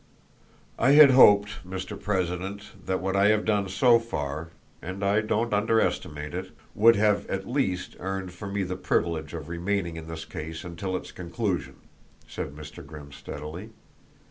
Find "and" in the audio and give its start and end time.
4.81-5.03